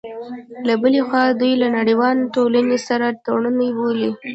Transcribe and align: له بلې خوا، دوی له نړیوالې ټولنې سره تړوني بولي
له 0.67 0.73
بلې 0.81 1.01
خوا، 1.07 1.23
دوی 1.39 1.53
له 1.61 1.67
نړیوالې 1.77 2.23
ټولنې 2.35 2.77
سره 2.87 3.07
تړوني 3.25 3.69
بولي 3.77 4.11